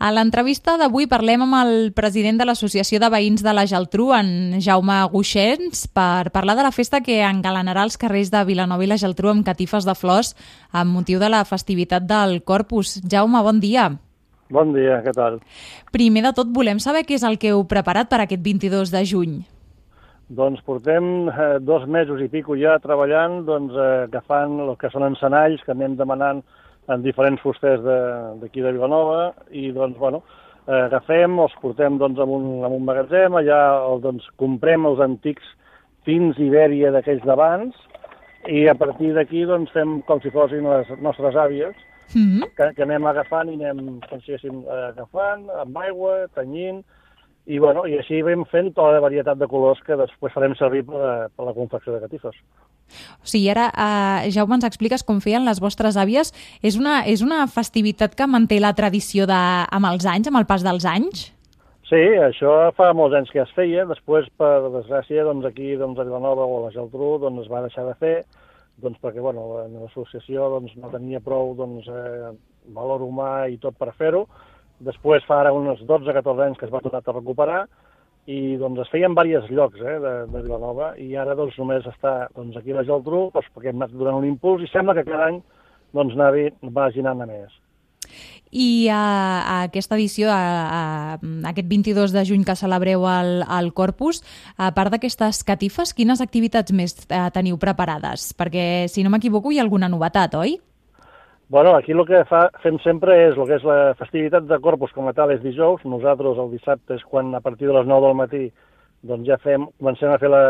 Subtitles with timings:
[0.00, 4.54] A l'entrevista d'avui parlem amb el president de l'Associació de Veïns de la Geltrú, en
[4.64, 8.96] Jaume Guixens, per parlar de la festa que engalanarà els carrers de Vilanova i la
[8.96, 10.30] Geltrú amb catifes de flors
[10.72, 12.94] amb motiu de la festivitat del Corpus.
[13.04, 13.90] Jaume, bon dia.
[14.48, 15.36] Bon dia, què tal?
[15.92, 19.04] Primer de tot, volem saber què és el que heu preparat per aquest 22 de
[19.04, 19.36] juny.
[20.32, 25.04] Doncs portem eh, dos mesos i pico ja treballant, doncs, eh, agafant el que són
[25.12, 26.40] encenalls que anem demanant
[26.90, 30.22] en diferents fusters d'aquí de, de Vilanova i doncs, bueno,
[30.66, 33.60] agafem, els portem doncs, en, un, en un magatzem, allà
[34.02, 35.46] doncs, comprem els antics
[36.06, 37.76] fins Ibèria d'aquells d'abans
[38.48, 41.74] i a partir d'aquí doncs, fem com si fossin les nostres àvies,
[42.14, 42.54] mm -hmm.
[42.56, 46.84] que, que anem agafant i anem, com si eh, agafant amb aigua, tenyint,
[47.46, 50.84] i, bueno, i així vam fent tota la varietat de colors que després farem servir
[50.84, 52.36] per, per la confecció de catifes.
[53.22, 56.34] O sigui, ara, eh, Jaume, ens expliques com feien les vostres àvies.
[56.62, 60.48] És una, és una festivitat que manté la tradició de, amb els anys, amb el
[60.50, 61.30] pas dels anys?
[61.90, 63.82] Sí, això fa molts anys que es feia.
[63.88, 67.64] Després, per desgràcia, doncs aquí doncs, a Vilanova o a la Geltrú doncs, es va
[67.66, 68.14] deixar de fer
[68.80, 69.42] doncs, perquè bueno,
[69.74, 72.30] l'associació doncs, no tenia prou doncs, eh,
[72.76, 74.24] valor humà i tot per fer-ho.
[74.80, 77.60] Després, fa ara uns 12-14 anys que es va tornar a recuperar,
[78.28, 82.28] i doncs es feien diversos llocs eh, de, de Vilanova i ara doncs només està
[82.36, 85.30] doncs, aquí la Geltrú doncs, perquè hem anat donant un impuls i sembla que cada
[85.30, 85.40] any
[85.96, 87.56] doncs, anavi, vagi anant a més.
[88.50, 93.44] I a, a aquesta edició, a, a, a aquest 22 de juny que celebreu el,
[93.46, 94.24] el Corpus,
[94.58, 98.32] a part d'aquestes catifes, quines activitats més eh, teniu preparades?
[98.38, 100.58] Perquè, si no m'equivoco, hi ha alguna novetat, oi?
[101.50, 104.92] Bueno, aquí el que fa, fem sempre és el que és la festivitat de Corpus
[104.94, 105.80] com a tal és dijous.
[105.82, 108.42] Nosaltres el dissabte és quan a partir de les 9 del matí
[109.10, 110.44] doncs ja fem, comencem a fer la,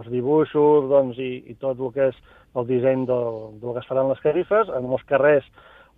[0.00, 2.18] els dibuixos doncs, i, i tot el que és
[2.58, 5.46] el disseny del, del que es faran les carifes en els carrers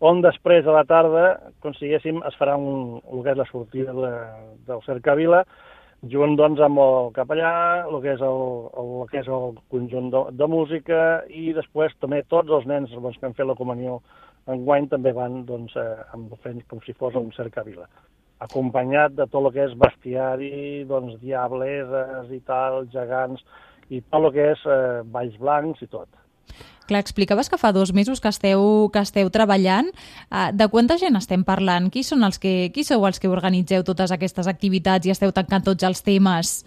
[0.04, 1.24] on després a la tarda
[1.64, 4.12] consiguéssim es farà un, el que és la sortida de,
[4.68, 5.46] del Cercavila
[6.12, 7.52] junt doncs, amb el capellà,
[7.88, 8.42] el que és el,
[8.82, 12.92] el, el, que és el conjunt de, de música i després també tots els nens
[12.92, 14.00] doncs, que han fet la comunió
[14.46, 17.88] en guany també van doncs, eh, amb, fent com si fos un cercavila
[18.44, 23.42] acompanyat de tot el que és bestiari, doncs, diableses i tal, gegants,
[23.88, 26.08] i tot el que és eh, balls blancs i tot.
[26.86, 29.90] Clar, explicaves que fa dos mesos que esteu, que esteu treballant.
[30.30, 31.90] Uh, de quanta gent estem parlant?
[31.90, 35.66] Qui, són els que, qui sou els que organitzeu totes aquestes activitats i esteu tancant
[35.66, 36.60] tots els temes?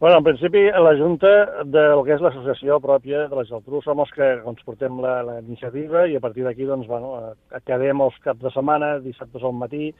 [0.00, 1.30] Bueno, en principi, la Junta
[1.64, 5.38] del que és l'associació pròpia de la Geltrú som els que ens portem la, la
[5.40, 7.14] iniciativa i a partir d'aquí doncs, bueno,
[7.54, 9.92] acabem els caps de setmana, dissabtes al matí,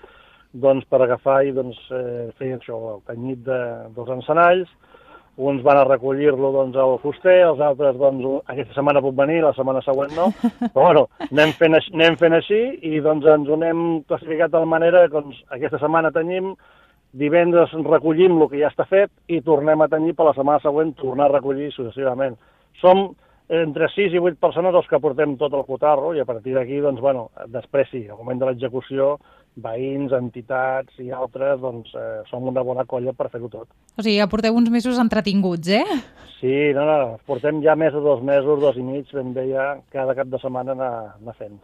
[0.53, 3.61] doncs, per agafar i doncs, eh, fer això, el tenyit de,
[3.97, 4.75] dels encenalls,
[5.37, 9.55] uns van a recollir-lo doncs, al fuster, els altres doncs, aquesta setmana puc venir, la
[9.56, 10.28] setmana següent no,
[10.75, 14.71] però bueno, anem fent, anem fent així i doncs ens ho anem classificat de la
[14.77, 16.55] manera que doncs, aquesta setmana tenim,
[17.15, 20.94] divendres recollim el que ja està fet i tornem a tenir per la setmana següent
[20.99, 22.34] tornar a recollir successivament.
[22.81, 23.12] Som
[23.55, 26.81] entre 6 i 8 persones els que portem tot el cotarro i a partir d'aquí,
[26.83, 29.15] doncs, bueno, després sí, al moment de l'execució
[29.55, 33.69] veïns, entitats i altres, doncs eh, som una bona colla per fer-ho tot.
[33.95, 35.99] O sigui, ja porteu uns mesos entretinguts, eh?
[36.41, 36.97] Sí, no, no,
[37.29, 40.41] portem ja més de dos mesos, dos i mig, ben bé ja cada cap de
[40.43, 41.55] setmana anar, anar fent.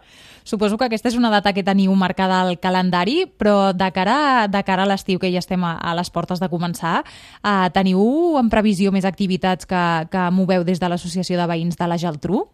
[0.46, 4.62] Suposo que aquesta és una data que teniu marcada al calendari, però de cara, de
[4.64, 7.00] cara a l'estiu, que ja estem a, a les portes de començar,
[7.42, 9.84] eh, teniu en previsió més activitats que,
[10.14, 12.46] que moveu des de l'Associació de Veïns de la Geltrú?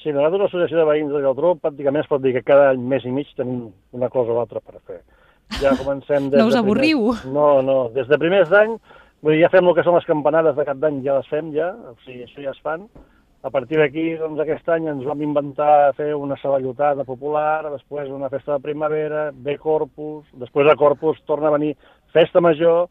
[0.00, 3.04] Sí, nosaltres, l'Associació de Veïns de Geltrú, pràcticament es pot dir que cada any més
[3.04, 3.66] i mig tenim
[3.96, 5.02] una cosa o l'altra per fer.
[5.60, 6.30] Ja comencem...
[6.32, 7.02] Des no us avorriu?
[7.10, 7.34] Primers...
[7.34, 8.78] No, no, des de primers d'any,
[9.20, 11.50] vull dir, ja fem el que són les campanades de cap d'any, ja les fem
[11.52, 12.88] ja, o sigui, això ja es fan.
[13.44, 18.32] A partir d'aquí, doncs, aquest any ens vam inventar fer una saballotada popular, després una
[18.32, 21.74] festa de primavera, ve Corpus, després de Corpus torna a venir
[22.16, 22.88] festa major,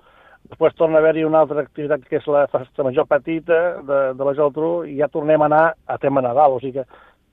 [0.49, 4.25] Després torna a haver-hi una altra activitat que és la festa major petita de, de
[4.25, 6.87] la Geltrú i ja tornem a anar a tema Nadal, o sigui que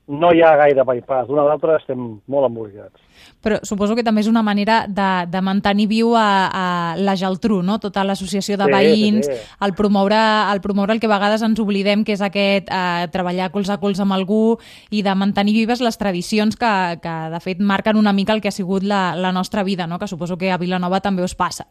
[0.07, 1.27] no hi ha gaire bypass.
[1.27, 1.99] D'una a l'altra estem
[2.31, 3.01] molt embolicats.
[3.43, 6.67] Però suposo que també és una manera de, de mantenir viu a, a
[7.01, 7.79] la Geltrú, no?
[7.83, 9.55] Tota l'associació de sí, veïns, sí, sí.
[9.67, 10.21] El, promoure,
[10.53, 13.81] el promoure el que a vegades ens oblidem, que és aquest eh, treballar cols a
[13.83, 14.59] cols amb algú
[14.95, 18.53] i de mantenir vives les tradicions que, que de fet marquen una mica el que
[18.53, 19.99] ha sigut la, la nostra vida, no?
[19.99, 21.67] que suposo que a Vilanova també us passa.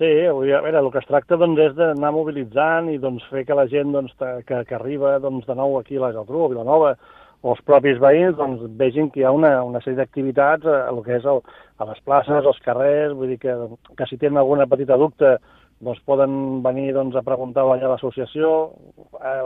[0.00, 3.56] Sí, a veure, el que es tracta doncs, és d'anar mobilitzant i doncs, fer que
[3.56, 4.14] la gent doncs,
[4.48, 6.94] que, que arriba doncs, de nou aquí a la Geltrú, a Vilanova,
[7.42, 10.94] o els propis veïns doncs, vegin que hi ha una, una sèrie d'activitats a, a,
[11.04, 11.42] que és el,
[11.76, 13.56] a les places, als carrers, vull dir que,
[13.98, 15.36] que si tenen alguna petita dubte
[15.82, 18.52] doncs, poden venir doncs, a preguntar allà a l'associació,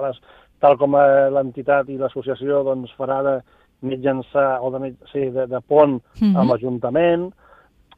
[0.05, 0.21] les,
[0.63, 0.95] tal com
[1.35, 3.39] l'entitat i l'associació doncs, farà de
[3.87, 6.37] mitjançar o de, sí, de, de pont mm -hmm.
[6.37, 7.33] amb l'Ajuntament,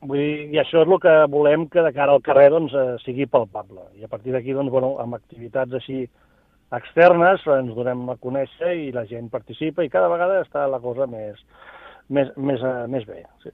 [0.01, 2.97] Vull dir, I això és el que volem que de cara al carrer doncs, eh,
[3.03, 3.89] sigui palpable.
[3.99, 6.05] I a partir d'aquí, doncs, bueno, amb activitats així
[6.79, 11.09] externes ens donem a conèixer i la gent participa i cada vegada està la cosa
[11.11, 11.41] més,
[12.09, 13.25] més, més, eh, més bé.
[13.43, 13.51] Sí.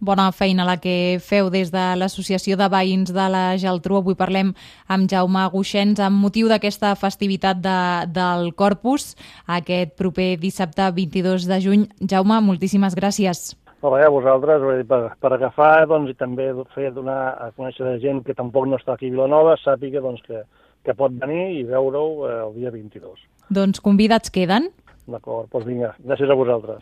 [0.00, 3.98] Bona feina la que feu des de l'Associació de Veïns de la Geltrú.
[3.98, 4.52] Avui parlem
[4.86, 7.78] amb Jaume Guixens amb motiu d'aquesta festivitat de,
[8.14, 11.88] del Corpus, aquest proper dissabte 22 de juny.
[11.98, 13.56] Jaume, moltíssimes gràcies.
[13.78, 18.24] Bé, a vosaltres, per, per agafar doncs, i també fer donar a conèixer de gent
[18.26, 20.42] que tampoc no està aquí a Vilanova, sàpiga doncs, que,
[20.82, 23.22] que pot venir i veure-ho eh, el dia 22.
[23.54, 24.66] Doncs convidats queden.
[25.08, 26.76] D'acord, doncs vinga, gràcies a vosaltres.